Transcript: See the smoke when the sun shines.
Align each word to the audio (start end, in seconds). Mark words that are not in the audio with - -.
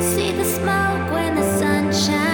See 0.00 0.30
the 0.30 0.44
smoke 0.44 1.10
when 1.10 1.34
the 1.34 1.42
sun 1.58 1.92
shines. 1.92 2.27